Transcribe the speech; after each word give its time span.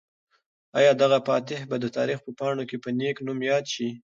آیا 0.77 0.91
دغه 1.01 1.17
فاتح 1.27 1.59
به 1.69 1.75
د 1.83 1.85
تاریخ 1.97 2.19
په 2.23 2.31
پاڼو 2.39 2.63
کې 2.69 2.77
په 2.83 2.89
نېک 2.99 3.17
نوم 3.25 3.39
یاد 3.51 3.65
شي؟ 3.73 3.89